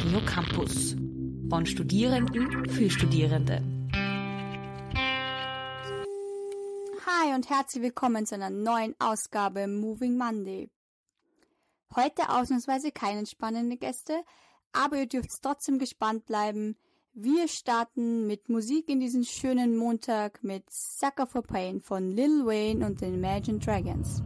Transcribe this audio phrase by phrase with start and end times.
[0.00, 0.96] Radio Campus.
[1.50, 3.62] Von Studierenden für Studierende.
[7.04, 10.70] Hi und herzlich willkommen zu einer neuen Ausgabe Moving Monday.
[11.94, 14.22] Heute ausnahmsweise keine spannenden Gäste,
[14.72, 16.78] aber ihr dürft trotzdem gespannt bleiben.
[17.12, 22.86] Wir starten mit Musik in diesen schönen Montag mit Sucker for Pain von Lil Wayne
[22.86, 24.22] und den Imagine Dragons.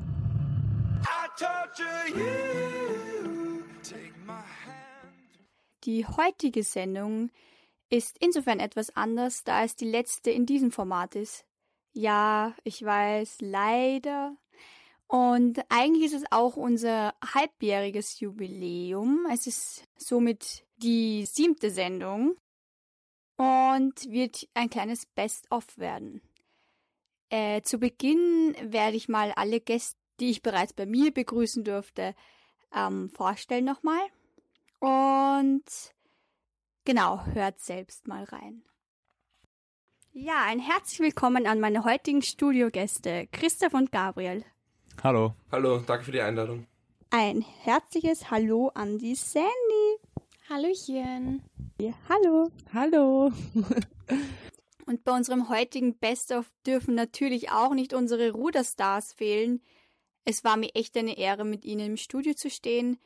[5.85, 7.31] Die heutige Sendung
[7.91, 11.45] ist insofern etwas anders, da es die letzte in diesem Format ist.
[11.93, 14.37] Ja, ich weiß, leider.
[15.07, 19.27] Und eigentlich ist es auch unser halbjähriges Jubiläum.
[19.31, 22.37] Es ist somit die siebte Sendung
[23.37, 26.23] und wird ein kleines Best-of werden.
[27.29, 32.15] Äh, zu Beginn werde ich mal alle Gäste, die ich bereits bei mir begrüßen durfte,
[32.75, 34.01] ähm, vorstellen nochmal.
[34.85, 35.65] Und
[36.85, 38.65] genau, hört selbst mal rein.
[40.13, 44.45] Ja, ein herzlich willkommen an meine heutigen Studiogäste, Christoph und Gabriel.
[45.03, 45.37] Hallo.
[45.51, 46.67] Hallo, danke für die Einladung.
[47.09, 49.49] Ein herzliches Hallo an die Sandy.
[50.51, 51.43] Hallöchen.
[51.81, 52.51] Ja, hallo.
[52.75, 53.33] Hallo.
[54.85, 59.63] Und bei unserem heutigen Best-of dürfen natürlich auch nicht unsere Ruderstars fehlen.
[60.27, 62.99] Es war mir echt eine Ehre, mit ihnen im Studio zu stehen.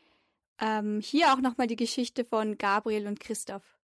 [0.60, 3.78] Ähm, hier auch nochmal die Geschichte von Gabriel und Christoph.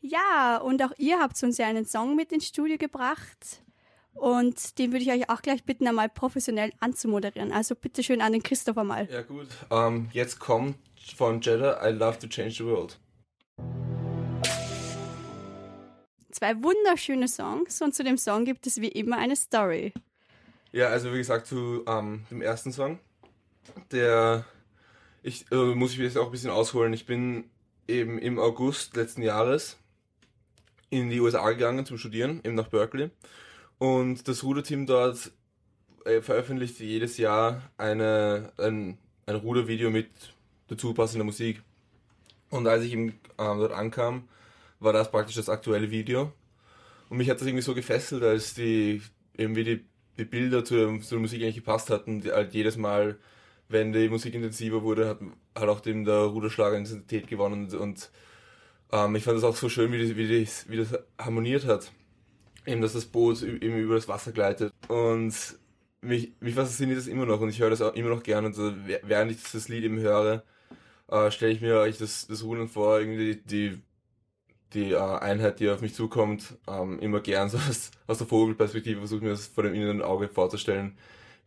[0.00, 3.62] Ja, und auch ihr habt uns ja einen Song mit ins Studio gebracht.
[4.14, 7.52] Und den würde ich euch auch gleich bitten, einmal professionell anzumoderieren.
[7.52, 9.08] Also bitte schön an den Christoph einmal.
[9.10, 10.76] Ja gut, ähm, jetzt kommt
[11.16, 12.98] von Jeddah I Love to Change the World.
[16.30, 19.92] Zwei wunderschöne Songs und zu dem Song gibt es wie immer eine Story.
[20.72, 22.98] Ja, also wie gesagt zu ähm, dem ersten Song,
[23.90, 24.44] der
[25.28, 26.92] ich äh, muss ich jetzt auch ein bisschen ausholen.
[26.92, 27.44] Ich bin
[27.86, 29.76] eben im August letzten Jahres
[30.90, 33.10] in die USA gegangen zum Studieren, eben nach Berkeley.
[33.78, 35.30] Und das Ruderteam dort
[36.04, 40.10] äh, veröffentlicht jedes Jahr eine, ein, ein Rudervideo mit
[40.68, 41.62] dazu passender Musik.
[42.50, 44.28] Und als ich eben ähm, dort ankam,
[44.80, 46.32] war das praktisch das aktuelle Video.
[47.08, 49.02] Und mich hat das irgendwie so gefesselt, als die,
[49.36, 49.84] eben wie die,
[50.18, 53.18] die Bilder zur, zur Musik eigentlich gepasst hatten, die, halt jedes Mal,
[53.68, 55.18] wenn die Musik intensiver wurde, hat,
[55.54, 58.10] hat auch dem der Ruderschlager Intensität gewonnen und, und
[58.92, 61.92] ähm, ich fand das auch so schön, wie, die, wie, die, wie das harmoniert hat.
[62.66, 64.72] Eben, dass das Boot eben über das Wasser gleitet.
[64.88, 65.34] Und
[66.00, 68.48] mich, mich fasziniert das immer noch und ich höre das auch immer noch gerne.
[68.48, 68.56] Und
[69.02, 70.44] während ich das Lied eben höre,
[71.08, 73.80] äh, stelle ich mir eigentlich das, das Rudern vor, irgendwie die,
[74.74, 79.00] die äh, Einheit, die auf mich zukommt, ähm, immer gern so aus, aus der Vogelperspektive
[79.00, 80.96] versuche mir das vor dem inneren Auge vorzustellen,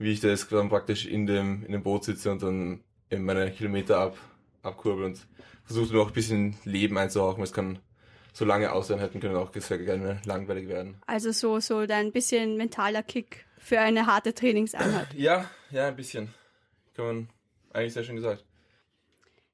[0.01, 3.23] wie ich da jetzt dann praktisch in dem, in dem Boot sitze und dann eben
[3.23, 4.17] meine Kilometer ab,
[4.63, 5.27] abkurbel und
[5.63, 7.43] versuche mir auch ein bisschen Leben einzuhauchen.
[7.43, 7.79] Es kann
[8.33, 11.01] so lange Auseinheiten können auch sehr gerne langweilig werden.
[11.05, 15.13] Also so, so dein bisschen mentaler Kick für eine harte Trainingseinheit.
[15.15, 16.33] ja, ja, ein bisschen.
[16.95, 17.29] Kann man
[17.73, 18.45] eigentlich sehr schön gesagt.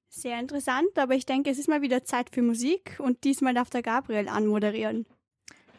[0.10, 3.70] Sehr interessant, aber ich denke, es ist mal wieder Zeit für Musik und diesmal darf
[3.70, 5.06] der Gabriel anmoderieren.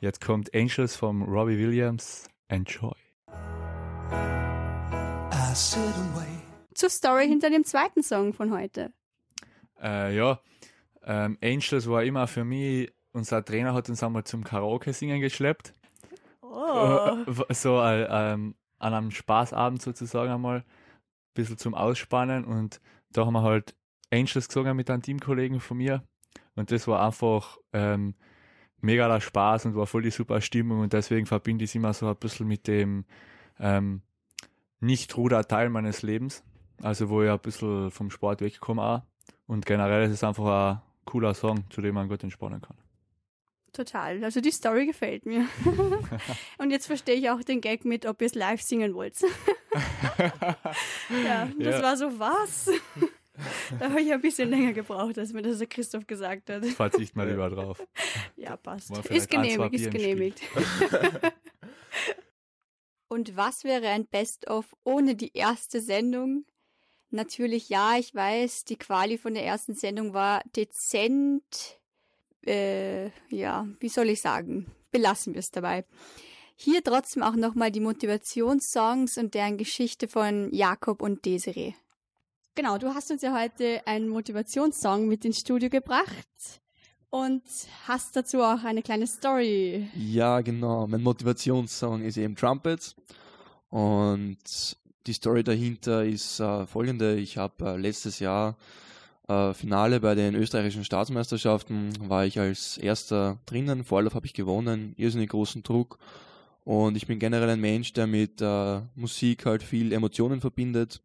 [0.00, 2.29] Jetzt kommt Angels vom Robbie Williams.
[2.49, 3.07] Enjoy.
[5.58, 8.92] Zur Story hinter dem zweiten Song von heute.
[9.82, 10.38] Äh, ja,
[11.02, 15.72] ähm, Angels war immer für mich, unser Trainer hat uns einmal zum Karaoke singen geschleppt.
[16.42, 17.16] Oh.
[17.50, 20.64] So äh, ähm, an einem Spaßabend sozusagen einmal, ein
[21.34, 22.80] bisschen zum Ausspannen und
[23.10, 23.75] da haben wir halt
[24.12, 26.04] Angels gesungen mit einem Teamkollegen von mir
[26.54, 28.14] und das war einfach ähm,
[28.80, 31.92] mega der Spaß und war voll die super Stimmung und deswegen verbinde ich es immer
[31.94, 33.06] so ein bisschen mit dem
[33.58, 34.02] ähm,
[34.81, 36.43] Nicht-Ruder-Teil meines Lebens,
[36.83, 39.03] also wo ich ein bisschen vom Sport wegkomme auch
[39.47, 42.77] und generell ist es einfach ein cooler Song, zu dem man gut entspannen kann.
[43.72, 44.25] Total.
[44.25, 45.47] Also die Story gefällt mir.
[46.59, 49.15] Und jetzt verstehe ich auch den Gag mit, ob ihr es live singen wollt.
[51.25, 51.83] ja, das Ja.
[51.83, 52.71] war so was.
[53.78, 56.64] da habe ich ein bisschen länger gebraucht, als mir das der Christoph gesagt hat.
[56.64, 57.81] Verzicht mal lieber drauf.
[58.37, 58.91] Ja, passt.
[59.11, 60.41] Ist genehmigt, ist genehmigt.
[63.19, 66.44] Und was wäre ein Best-of ohne die erste Sendung?
[67.11, 71.81] Natürlich ja, ich weiß, die Quali von der ersten Sendung war dezent,
[72.47, 75.85] äh, ja, wie soll ich sagen, belassen wir es dabei.
[76.55, 81.75] Hier trotzdem auch nochmal die Motivationssongs und deren Geschichte von Jakob und Desiree.
[82.55, 86.61] Genau, du hast uns ja heute einen Motivationssong mit ins Studio gebracht
[87.10, 87.43] und
[87.87, 89.88] hast dazu auch eine kleine Story.
[89.94, 90.87] Ja, genau.
[90.87, 92.94] Mein Motivationssong ist eben Trumpets.
[93.70, 94.38] Und
[95.06, 97.16] die Story dahinter ist äh, folgende.
[97.16, 98.56] Ich habe äh, letztes Jahr
[99.28, 103.84] äh, Finale bei den österreichischen Staatsmeisterschaften war ich als erster drinnen.
[103.84, 105.99] Vorlauf habe ich gewonnen, irrsinnig großen Druck.
[106.64, 111.00] Und ich bin generell ein Mensch, der mit äh, Musik halt viel Emotionen verbindet.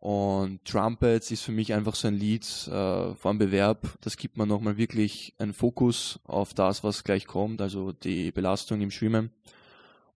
[0.00, 3.98] Und Trumpets ist für mich einfach so ein Lied äh, vor dem Bewerb.
[4.00, 8.80] Das gibt man nochmal wirklich einen Fokus auf das, was gleich kommt, also die Belastung
[8.80, 9.30] im Schwimmen.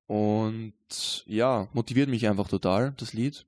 [0.06, 3.44] Und ja, motiviert mich einfach total, das Lied.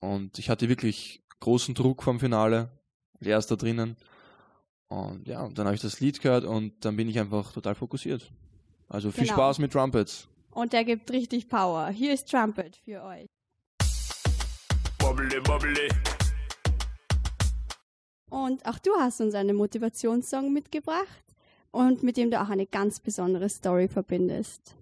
[0.00, 2.70] Und ich hatte wirklich großen Druck vom Finale,
[3.18, 3.96] als erster drinnen.
[4.88, 8.30] Und ja, dann habe ich das Lied gehört und dann bin ich einfach total fokussiert.
[8.88, 9.34] Also viel Genau.
[9.34, 10.28] Spaß mit Trumpets.
[10.50, 11.88] Und der gibt richtig Power.
[11.88, 13.29] Hier ist Trumpet für euch.
[15.30, 15.88] Bubbly, bubbly.
[18.30, 21.06] Und auch du hast uns einen Motivationssong mitgebracht
[21.70, 24.74] und mit dem du auch eine ganz besondere Story verbindest.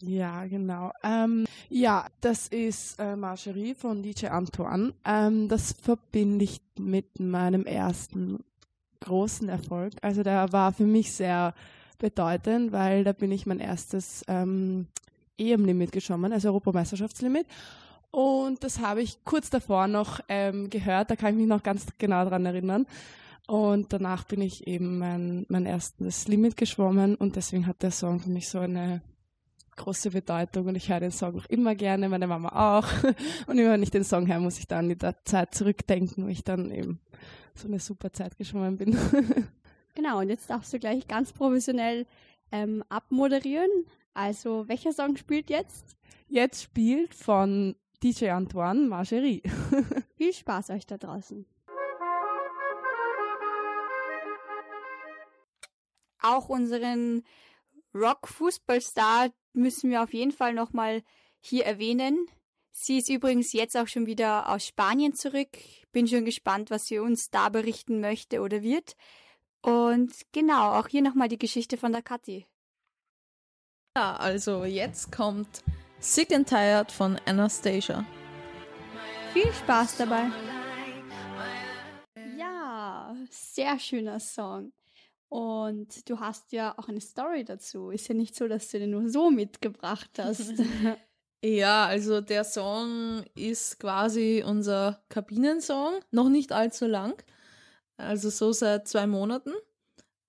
[0.00, 0.92] Ja, genau.
[1.02, 4.94] Ähm, ja, das ist äh, Margerie von DJ Antoine.
[5.04, 8.44] Ähm, das verbinde ich mit meinem ersten
[9.00, 9.94] großen Erfolg.
[10.02, 11.54] Also der war für mich sehr
[11.98, 14.86] bedeutend, weil da bin ich mein erstes ähm,
[15.38, 17.46] EM-Limit geschwommen, also Europameisterschaftslimit.
[18.10, 21.86] Und das habe ich kurz davor noch ähm, gehört, da kann ich mich noch ganz
[21.98, 22.86] genau dran erinnern.
[23.46, 28.20] Und danach bin ich eben mein, mein erstes Limit geschwommen und deswegen hat der Song
[28.20, 29.02] für mich so eine
[29.76, 32.86] große Bedeutung und ich höre den Song auch immer gerne, meine Mama auch.
[33.46, 36.28] Und immer wenn ich den Song höre, muss ich dann an die Zeit zurückdenken, wo
[36.28, 37.00] ich dann eben
[37.54, 38.98] so eine super Zeit geschwommen bin.
[39.94, 42.06] Genau, und jetzt darfst du gleich ganz professionell
[42.52, 43.68] ähm, abmoderieren.
[44.14, 45.96] Also, welcher Song spielt jetzt?
[46.28, 49.42] Jetzt spielt von DJ Antoine Margerie.
[50.16, 51.46] Viel Spaß euch da draußen.
[56.20, 57.24] Auch unseren
[57.94, 61.02] Rock-Fußballstar müssen wir auf jeden Fall nochmal
[61.40, 62.26] hier erwähnen.
[62.70, 65.58] Sie ist übrigens jetzt auch schon wieder aus Spanien zurück.
[65.90, 68.94] Bin schon gespannt, was sie uns da berichten möchte oder wird.
[69.62, 72.46] Und genau, auch hier nochmal die Geschichte von der Kathi.
[73.96, 75.64] Ja, also jetzt kommt
[76.00, 78.04] Sick and Tired von Anastasia.
[79.32, 80.30] Viel Spaß dabei.
[82.38, 84.72] Ja, sehr schöner Song.
[85.28, 87.90] Und du hast ja auch eine Story dazu.
[87.90, 90.54] Ist ja nicht so, dass du den nur so mitgebracht hast.
[91.44, 97.14] Ja, also der Song ist quasi unser Kabinensong, noch nicht allzu lang,
[97.96, 99.52] also so seit zwei Monaten.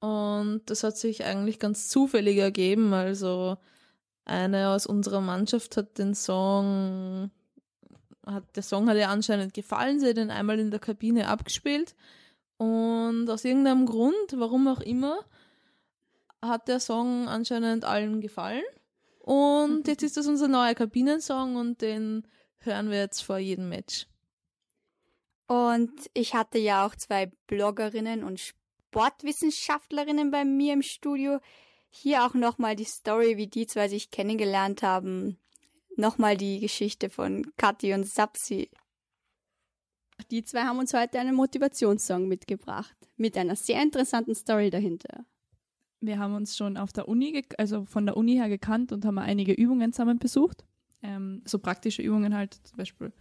[0.01, 2.93] Und das hat sich eigentlich ganz zufällig ergeben.
[2.93, 3.57] Also
[4.29, 7.31] eine aus unserer Mannschaft hat den Song,
[8.25, 11.95] hat der Song hat ihr anscheinend gefallen, sie hat ihn einmal in der Kabine abgespielt.
[12.57, 15.19] Und aus irgendeinem Grund, warum auch immer,
[16.41, 18.63] hat der Song anscheinend allen gefallen.
[19.19, 22.27] Und jetzt ist das unser neuer Kabinensong und den
[22.59, 24.07] hören wir jetzt vor jedem Match.
[25.47, 31.39] Und ich hatte ja auch zwei Bloggerinnen und Sportwissenschaftlerinnen bei mir im Studio.
[31.89, 35.37] Hier auch nochmal die Story, wie die zwei sich kennengelernt haben.
[35.95, 38.69] Nochmal die Geschichte von Kathi und Sapsi.
[40.31, 42.95] Die zwei haben uns heute einen Motivationssong mitgebracht.
[43.17, 45.25] Mit einer sehr interessanten Story dahinter.
[46.01, 49.17] wir haben uns schon auf der Uni, also von der Uni her gekannt und haben
[49.17, 50.63] einige Übungen zusammen besucht.
[51.01, 53.11] Ähm, so praktische Übungen halt, zum Beispiel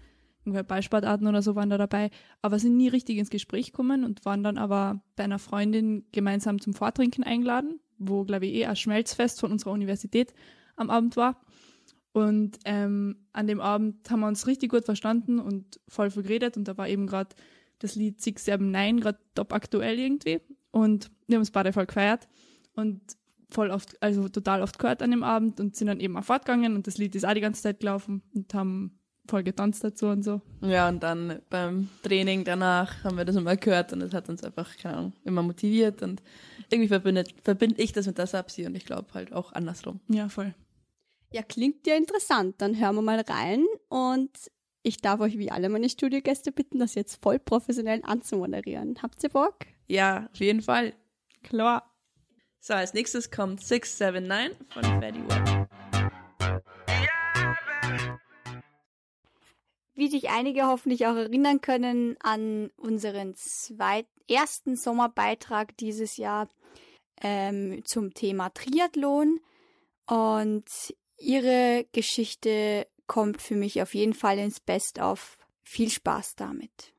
[0.40, 2.10] irgendwelche Ballsportarten oder so waren da dabei,
[2.42, 6.60] aber sind nie richtig ins Gespräch gekommen und waren dann aber bei einer Freundin gemeinsam
[6.60, 10.34] zum Vortrinken eingeladen, wo, glaube ich, eh ein Schmelzfest von unserer Universität
[10.76, 11.40] am Abend war.
[12.12, 16.66] Und ähm, an dem Abend haben wir uns richtig gut verstanden und voll viel und
[16.66, 17.34] da war eben gerade
[17.78, 20.40] das Lied Six Seven Nine gerade top aktuell irgendwie.
[20.70, 22.28] Und wir haben es beide voll gefeiert
[22.74, 23.00] und
[23.50, 26.74] voll oft, also total oft gehört an dem Abend und sind dann eben auch fortgegangen.
[26.74, 28.97] Und das Lied ist auch die ganze Zeit gelaufen und haben
[29.28, 30.40] voll getanzt dazu und so.
[30.62, 34.42] Ja, und dann beim Training danach haben wir das immer gehört und es hat uns
[34.42, 36.22] einfach, keine Ahnung, immer motiviert und
[36.70, 40.00] irgendwie verbindet, verbinde ich das mit der Sapsi und ich glaube halt auch andersrum.
[40.08, 40.54] Ja, voll.
[41.32, 42.56] Ja, klingt ja interessant.
[42.58, 44.30] Dann hören wir mal rein und
[44.82, 48.98] ich darf euch wie alle meine Studiogäste bitten, das jetzt voll professionell anzumoderieren.
[49.02, 49.58] Habt ihr Bock?
[49.86, 50.94] Ja, auf jeden Fall.
[51.42, 51.94] Klar.
[52.60, 55.87] So, als nächstes kommt 679 von Fatty Wap.
[59.98, 66.48] Wie sich einige hoffentlich auch erinnern können an unseren zweit ersten Sommerbeitrag dieses Jahr
[67.20, 69.40] ähm, zum Thema Triathlon.
[70.06, 75.36] Und ihre Geschichte kommt für mich auf jeden Fall ins Best-of.
[75.64, 76.94] Viel Spaß damit.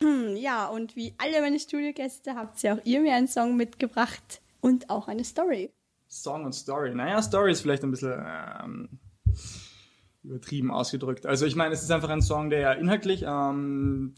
[0.00, 4.42] Hm, Ja, und wie alle meine Studiogäste habt ihr auch ihr mir einen Song mitgebracht
[4.60, 5.72] und auch eine Story.
[6.06, 6.94] Song und Story.
[6.94, 8.12] Naja, Story ist vielleicht ein bisschen.
[8.12, 9.00] Ähm,
[10.24, 11.26] übertrieben ausgedrückt.
[11.26, 14.14] Also ich meine, es ist einfach ein Song, der ja inhaltlich ähm,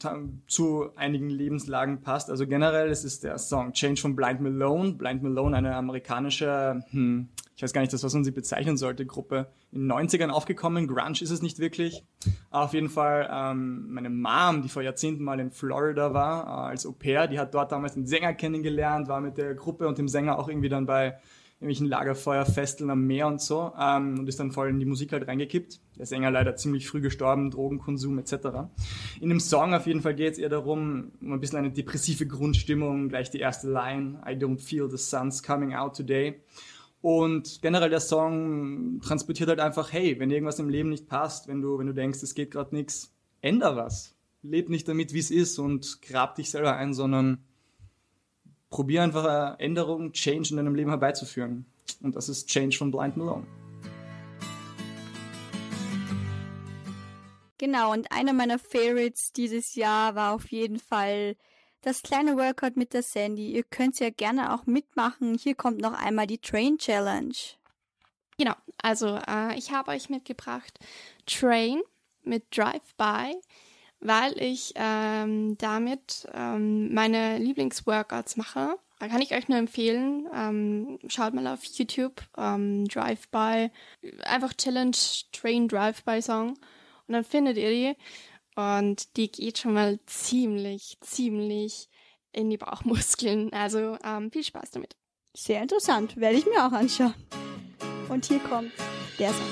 [0.47, 2.31] zu einigen Lebenslagen passt.
[2.31, 4.93] Also generell, es ist der Song Change von Blind Malone.
[4.93, 9.07] Blind Malone, eine amerikanische, hm, ich weiß gar nicht, das, was man sie bezeichnen sollte,
[9.07, 10.89] Gruppe in den 90ern aufgekommen.
[10.89, 12.05] Grunge ist es nicht wirklich.
[12.51, 16.85] Auf jeden Fall ähm, meine Mom, die vor Jahrzehnten mal in Florida war, äh, als
[16.85, 20.09] Au pair, die hat dort damals einen Sänger kennengelernt, war mit der Gruppe und dem
[20.09, 21.17] Sänger auch irgendwie dann bei
[21.65, 25.27] irgendwelchen Lagerfeuerfesteln am Meer und so ähm, und ist dann voll in die Musik halt
[25.27, 25.81] reingekippt.
[25.99, 28.35] Der Sänger leider ziemlich früh gestorben, Drogenkonsum etc.
[29.21, 32.27] In dem Song auf jeden Fall geht es eher darum, um ein bisschen eine depressive
[32.27, 36.41] Grundstimmung, gleich die erste Line, I don't feel the sun's coming out today.
[37.01, 41.63] Und generell der Song transportiert halt einfach, hey, wenn irgendwas im Leben nicht passt, wenn
[41.63, 44.15] du, wenn du denkst, es geht gerade nichts, änder was.
[44.43, 47.39] Leb nicht damit, wie es ist und grab dich selber ein, sondern
[48.75, 51.65] probier einfach Änderungen, Change in deinem Leben herbeizuführen.
[52.03, 53.47] Und das ist Change von Blind Malone.
[57.59, 61.37] Genau, und einer meiner Favorites dieses Jahr war auf jeden Fall
[61.83, 63.53] das kleine Workout mit der Sandy.
[63.53, 65.39] Ihr könnt ja gerne auch mitmachen.
[65.39, 67.37] Hier kommt noch einmal die Train Challenge.
[68.39, 70.81] Genau, also äh, ich habe euch mitgebracht
[71.27, 71.81] Train
[72.25, 73.37] mit Drive-By
[74.05, 78.77] weil ich ähm, damit ähm, meine Lieblingsworkouts mache.
[79.01, 83.71] Da kann ich euch nur empfehlen, ähm, schaut mal auf YouTube, ähm, Drive-By,
[84.23, 84.97] einfach Challenge
[85.33, 86.51] Train Drive-By Song
[87.07, 87.97] und dann findet ihr die
[88.57, 91.89] und die geht schon mal ziemlich, ziemlich
[92.33, 93.53] in die Bauchmuskeln.
[93.53, 94.97] Also ähm, viel Spaß damit.
[95.37, 97.15] Sehr interessant, werde ich mir auch anschauen.
[98.09, 98.73] Und hier kommt
[99.19, 99.51] der Song.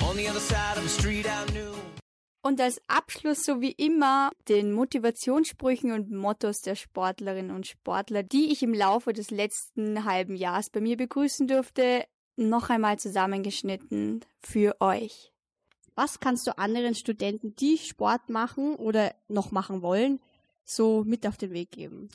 [2.42, 8.50] Und als Abschluss, so wie immer, den Motivationssprüchen und Mottos der Sportlerinnen und Sportler, die
[8.50, 12.04] ich im Laufe des letzten halben Jahres bei mir begrüßen durfte,
[12.36, 15.32] noch einmal zusammengeschnitten für euch.
[15.94, 20.18] Was kannst du anderen Studenten, die Sport machen oder noch machen wollen,
[20.64, 22.08] so mit auf den Weg geben?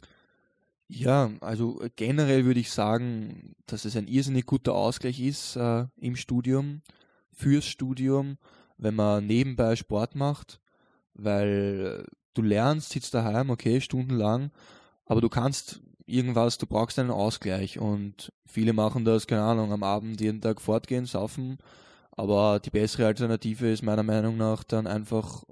[0.89, 6.15] Ja, also generell würde ich sagen, dass es ein irrsinnig guter Ausgleich ist äh, im
[6.15, 6.81] Studium,
[7.31, 8.37] fürs Studium
[8.77, 10.59] wenn man nebenbei Sport macht,
[11.13, 14.51] weil du lernst, sitzt daheim, okay, stundenlang,
[15.05, 19.83] aber du kannst irgendwas, du brauchst einen Ausgleich und viele machen das, keine Ahnung, am
[19.83, 21.57] Abend jeden Tag fortgehen, saufen,
[22.11, 25.43] aber die bessere Alternative ist meiner Meinung nach dann einfach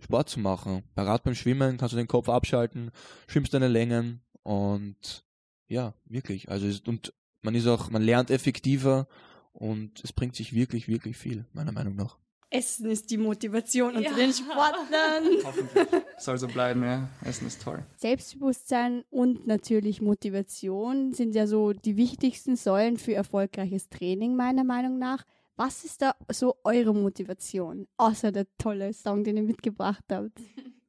[0.00, 0.82] Sport zu machen.
[0.94, 2.90] Parat beim Schwimmen kannst du den Kopf abschalten,
[3.26, 5.24] schwimmst deine Längen und
[5.68, 6.48] ja, wirklich.
[6.50, 7.12] Also ist, und
[7.42, 9.06] man ist auch, man lernt effektiver
[9.52, 12.18] und es bringt sich wirklich, wirklich viel, meiner Meinung nach.
[12.50, 14.16] Essen ist die Motivation unter ja.
[14.16, 15.24] den Sportlern.
[15.44, 16.02] Hoffentlich.
[16.18, 17.08] Soll so bleiben, ja.
[17.24, 17.84] Essen ist toll.
[17.96, 24.98] Selbstbewusstsein und natürlich Motivation sind ja so die wichtigsten Säulen für erfolgreiches Training, meiner Meinung
[24.98, 25.24] nach.
[25.56, 30.38] Was ist da so eure Motivation, außer der tolle Song, den ihr mitgebracht habt?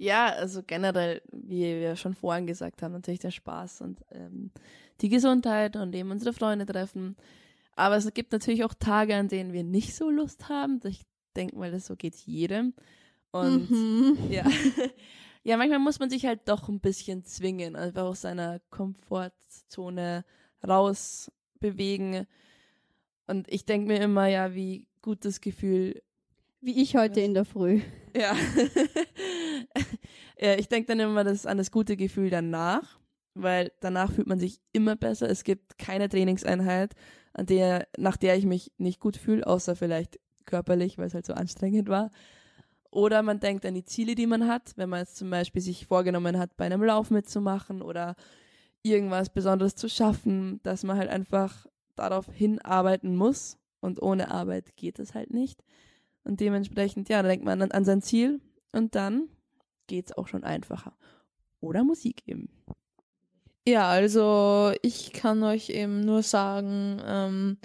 [0.00, 4.52] Ja, also generell, wie wir schon vorhin gesagt haben, natürlich der Spaß und ähm,
[5.00, 7.16] die Gesundheit und eben unsere Freunde treffen.
[7.78, 10.80] Aber es gibt natürlich auch Tage, an denen wir nicht so Lust haben.
[10.82, 11.02] Ich
[11.36, 12.74] denke mal, das so geht jedem.
[13.30, 14.18] Und mhm.
[14.30, 14.44] ja.
[15.44, 20.24] ja, manchmal muss man sich halt doch ein bisschen zwingen, einfach aus seiner Komfortzone
[20.66, 22.26] rausbewegen.
[23.28, 26.02] Und ich denke mir immer, ja, wie gut das Gefühl.
[26.60, 27.80] Wie ich heute in der Früh.
[28.16, 28.34] Ja.
[30.40, 32.98] ja ich denke dann immer das an das gute Gefühl danach,
[33.34, 35.30] weil danach fühlt man sich immer besser.
[35.30, 36.96] Es gibt keine Trainingseinheit,
[37.38, 41.26] an der, nach der ich mich nicht gut fühle, außer vielleicht körperlich, weil es halt
[41.26, 42.10] so anstrengend war.
[42.90, 45.86] Oder man denkt an die Ziele, die man hat, wenn man jetzt zum Beispiel sich
[45.86, 48.16] vorgenommen hat, bei einem Lauf mitzumachen oder
[48.82, 51.66] irgendwas Besonderes zu schaffen, dass man halt einfach
[51.96, 55.62] darauf hinarbeiten muss und ohne Arbeit geht es halt nicht.
[56.24, 58.40] Und dementsprechend, ja, da denkt man an, an sein Ziel
[58.72, 59.28] und dann
[59.86, 60.96] geht es auch schon einfacher.
[61.60, 62.48] Oder Musik eben.
[63.68, 67.58] Ja, also ich kann euch eben nur sagen, ähm,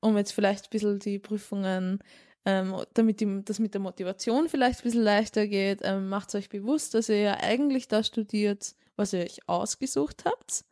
[0.00, 1.98] um jetzt vielleicht ein bisschen die Prüfungen,
[2.46, 6.48] ähm, damit die, das mit der Motivation vielleicht ein bisschen leichter geht, ähm, macht euch
[6.48, 10.64] bewusst, dass ihr ja eigentlich da studiert, was ihr euch ausgesucht habt.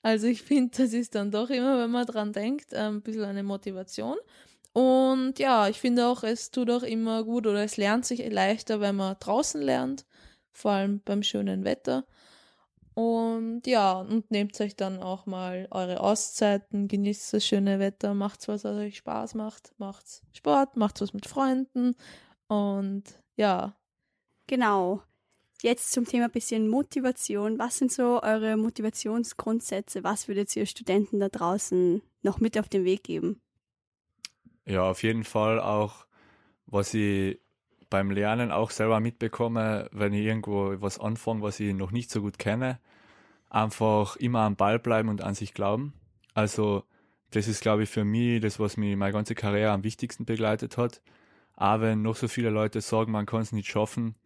[0.00, 3.24] Also ich finde, das ist dann doch immer, wenn man dran denkt, ähm, ein bisschen
[3.24, 4.16] eine Motivation.
[4.72, 8.80] Und ja, ich finde auch, es tut auch immer gut oder es lernt sich leichter,
[8.80, 10.06] wenn man draußen lernt,
[10.50, 12.06] vor allem beim schönen Wetter.
[12.94, 18.46] Und ja, und nehmt euch dann auch mal eure Auszeiten, genießt das schöne Wetter, macht
[18.46, 21.96] was, was euch Spaß macht, macht Sport, macht was mit Freunden
[22.46, 23.02] und
[23.36, 23.76] ja.
[24.46, 25.02] Genau.
[25.62, 27.58] Jetzt zum Thema bisschen Motivation.
[27.58, 30.04] Was sind so eure Motivationsgrundsätze?
[30.04, 33.40] Was würdet ihr Studenten da draußen noch mit auf den Weg geben?
[34.66, 36.06] Ja, auf jeden Fall auch
[36.66, 37.38] was ich
[37.94, 42.22] beim Lernen auch selber mitbekomme, wenn ich irgendwo was anfange, was ich noch nicht so
[42.22, 42.80] gut kenne,
[43.50, 45.94] einfach immer am Ball bleiben und an sich glauben.
[46.34, 46.82] Also
[47.30, 50.76] das ist, glaube ich, für mich das, was mich meine ganze Karriere am wichtigsten begleitet
[50.76, 51.02] hat.
[51.54, 54.16] Auch wenn noch so viele Leute sagen, man kann es nicht schaffen,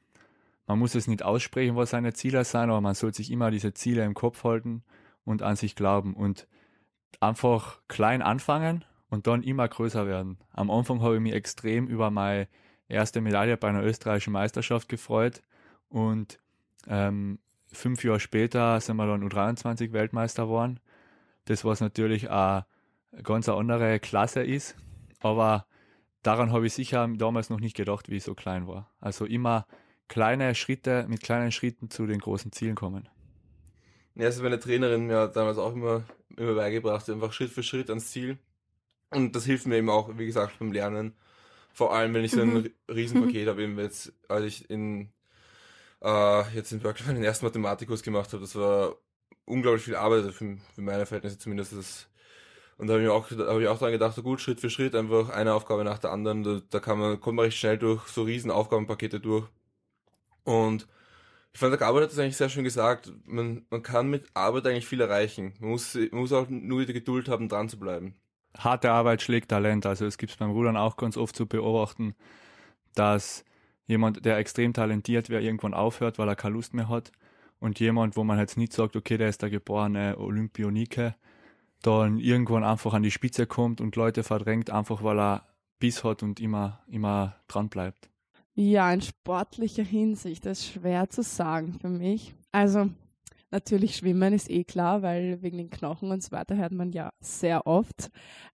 [0.67, 3.75] man muss es nicht aussprechen, was seine Ziele sind, aber man soll sich immer diese
[3.75, 4.83] Ziele im Kopf halten
[5.27, 6.49] und an sich glauben und
[7.21, 10.39] einfach klein anfangen und dann immer größer werden.
[10.53, 12.49] Am Anfang habe ich mich extrem über meine
[12.89, 15.43] erste Medaille bei einer österreichischen Meisterschaft gefreut
[15.89, 16.39] und
[16.87, 17.39] ähm,
[17.73, 20.81] fünf Jahre später sind wir dann U23 Weltmeister geworden.
[21.45, 22.67] Das was natürlich eine
[23.23, 24.77] ganz andere Klasse ist,
[25.21, 25.67] aber
[26.23, 28.91] daran habe ich sicher damals noch nicht gedacht, wie ich so klein war.
[29.01, 29.67] Also immer
[30.09, 33.09] kleine Schritte, mit kleinen Schritten zu den großen Zielen kommen.
[34.15, 36.03] Ja, also meine Trainerin mir damals auch immer,
[36.37, 38.39] immer beigebracht, einfach Schritt für Schritt ans Ziel.
[39.11, 41.15] Und das hilft mir eben auch, wie gesagt, beim Lernen.
[41.73, 42.71] Vor allem, wenn ich so ein mhm.
[42.89, 45.11] Riesenpaket habe, eben jetzt, als ich in,
[46.03, 48.97] äh, jetzt in Berkeley meinen ersten Mathematikus gemacht habe, das war
[49.45, 51.73] unglaublich viel Arbeit, also für, für meine Verhältnisse zumindest.
[51.73, 52.09] Das,
[52.79, 54.71] und da habe ich auch, da habe ich auch dran gedacht, so gut, Schritt für
[54.71, 57.79] Schritt, einfach eine Aufgabe nach der anderen, da, da kann man, kommt man recht schnell
[57.79, 59.47] durch so riesen Aufgabenpakete durch.
[60.45, 60.87] Und
[61.53, 63.13] ich fand, der Gabriel hat das eigentlich sehr schön gesagt.
[63.25, 65.55] Man, man kann mit Arbeit eigentlich viel erreichen.
[65.61, 68.15] Man muss, man muss auch nur die Geduld haben, dran zu bleiben.
[68.59, 69.87] Harte Arbeit schlägt Talent.
[69.87, 72.15] Also es gibt es beim Rudern auch ganz oft zu beobachten,
[72.95, 73.45] dass
[73.87, 77.13] jemand, der extrem talentiert wäre, irgendwann aufhört, weil er keine Lust mehr hat.
[77.61, 81.15] Und jemand, wo man jetzt nicht sagt, okay, der ist der geborene Olympionike,
[81.83, 85.47] dann irgendwann einfach an die Spitze kommt und Leute verdrängt, einfach weil er
[85.79, 88.11] Biss hat und immer, immer dran bleibt.
[88.55, 92.35] Ja, in sportlicher Hinsicht ist schwer zu sagen für mich.
[92.51, 92.91] Also
[93.51, 97.13] natürlich Schwimmen ist eh klar, weil wegen den Knochen und so weiter hört man ja
[97.21, 98.11] sehr oft.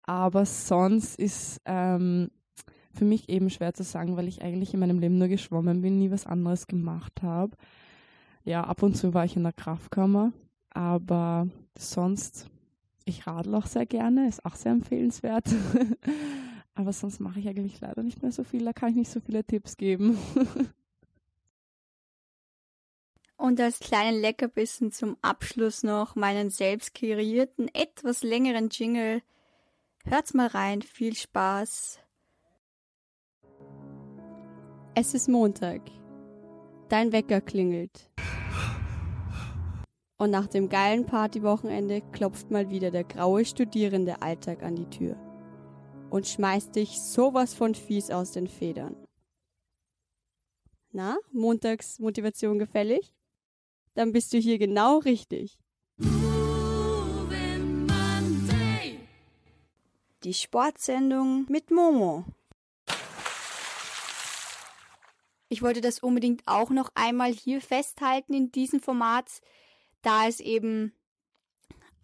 [0.04, 2.30] Aber sonst ist ähm,
[2.94, 5.98] für mich eben schwer zu sagen, weil ich eigentlich in meinem Leben nur geschwommen bin,
[5.98, 7.56] nie was anderes gemacht habe.
[8.44, 10.34] Ja, ab und zu war ich in der Kraftkammer,
[10.72, 12.48] aber sonst,
[13.06, 15.46] ich radle auch sehr gerne, ist auch sehr empfehlenswert.
[16.74, 18.64] Aber sonst mache ich eigentlich leider nicht mehr so viel.
[18.64, 20.18] Da kann ich nicht so viele Tipps geben.
[23.42, 29.24] Und als kleinen Leckerbissen zum Abschluss noch meinen selbst kreierten, etwas längeren Jingle.
[30.06, 32.00] Hört's mal rein, viel Spaß.
[34.94, 35.82] Es ist Montag.
[36.88, 38.12] Dein Wecker klingelt.
[40.20, 45.16] Und nach dem geilen Partywochenende klopft mal wieder der graue studierende Alltag an die Tür
[46.12, 48.96] und schmeißt dich sowas von fies aus den Federn.
[50.92, 53.16] Na, Montagsmotivation gefällig?
[53.94, 55.58] Dann bist du hier genau richtig.
[60.24, 62.26] Die Sportsendung mit Momo.
[65.50, 69.42] Ich wollte das unbedingt auch noch einmal hier festhalten in diesem Format,
[70.02, 70.94] da es eben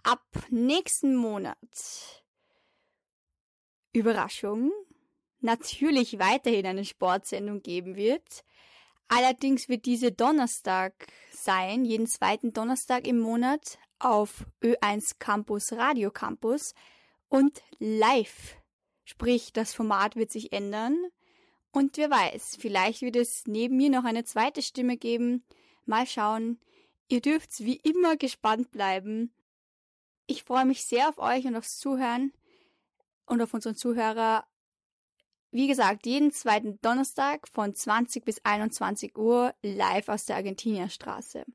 [0.04, 2.24] ab nächsten Monat
[3.94, 4.72] Überraschung
[5.40, 8.44] natürlich weiterhin eine Sportsendung geben wird.
[9.08, 16.74] Allerdings wird diese Donnerstag sein, jeden zweiten Donnerstag im Monat auf Ö1 Campus Radio Campus
[17.30, 18.58] und live.
[19.06, 20.98] Sprich, das Format wird sich ändern.
[21.72, 25.46] Und wer weiß, vielleicht wird es neben mir noch eine zweite Stimme geben.
[25.86, 26.60] Mal schauen.
[27.08, 29.34] Ihr dürft wie immer gespannt bleiben.
[30.26, 32.34] Ich freue mich sehr auf euch und aufs Zuhören
[33.26, 34.46] und auf unseren Zuhörer.
[35.58, 41.46] Wie gesagt, jeden zweiten Donnerstag von 20 bis 21 Uhr live aus der Argentinierstraße.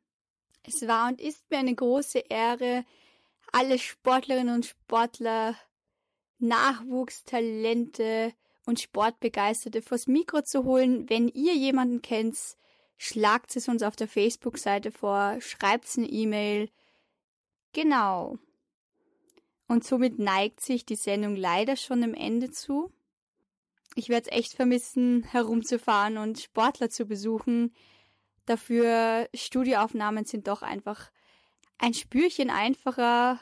[0.65, 2.85] Es war und ist mir eine große Ehre,
[3.53, 5.55] alle Sportlerinnen und Sportler,
[6.41, 8.33] Nachwuchstalente
[8.67, 11.09] und Sportbegeisterte vors Mikro zu holen.
[11.09, 12.37] Wenn ihr jemanden kennt,
[12.97, 16.71] schlagt es uns auf der Facebook-Seite vor, schreibt eine E-Mail.
[17.73, 18.37] Genau.
[19.69, 22.93] Und somit neigt sich die Sendung leider schon dem Ende zu.
[23.95, 27.75] Ich werde es echt vermissen, herumzufahren und Sportler zu besuchen.
[28.47, 31.11] Dafür Studioaufnahmen sind doch einfach
[31.79, 33.39] ein Spürchen einfacher.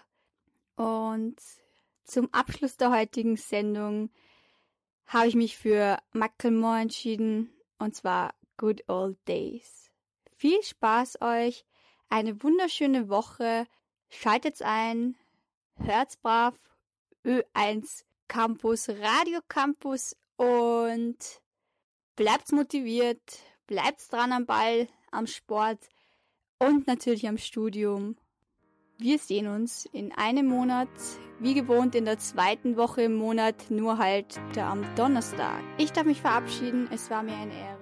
[0.76, 1.36] Und
[2.04, 4.10] zum Abschluss der heutigen Sendung
[5.06, 9.90] habe ich mich für Macklemore entschieden, und zwar Good Old Days.
[10.36, 11.64] Viel Spaß euch,
[12.08, 13.66] eine wunderschöne Woche,
[14.08, 15.16] schaltet's ein,
[15.76, 16.54] hört's brav,
[17.24, 21.18] Ö1 Campus, Radio Campus und
[22.16, 23.20] bleibt motiviert,
[23.66, 25.87] bleibt dran am Ball, am Sport
[26.59, 28.16] und natürlich am Studium.
[28.96, 30.88] Wir sehen uns in einem Monat,
[31.40, 35.62] wie gewohnt in der zweiten Woche im Monat, nur halt am Donnerstag.
[35.76, 37.79] Ich darf mich verabschieden, es war mir eine Ehre.